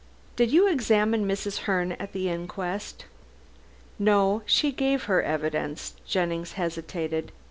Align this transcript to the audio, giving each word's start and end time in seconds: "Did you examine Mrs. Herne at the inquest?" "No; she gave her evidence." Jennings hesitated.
"Did 0.35 0.49
you 0.51 0.65
examine 0.67 1.27
Mrs. 1.27 1.59
Herne 1.69 1.91
at 1.99 2.11
the 2.11 2.27
inquest?" 2.27 3.05
"No; 3.99 4.41
she 4.47 4.71
gave 4.71 5.03
her 5.03 5.21
evidence." 5.21 5.93
Jennings 6.07 6.53
hesitated. 6.53 7.31